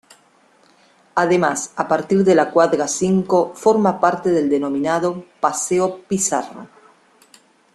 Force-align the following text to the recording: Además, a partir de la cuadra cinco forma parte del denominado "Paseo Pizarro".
Además, 1.13 1.73
a 1.75 1.87
partir 1.87 2.23
de 2.23 2.33
la 2.33 2.49
cuadra 2.49 2.87
cinco 2.87 3.53
forma 3.53 3.99
parte 3.99 4.31
del 4.31 4.49
denominado 4.49 5.23
"Paseo 5.39 5.99
Pizarro". 6.07 6.67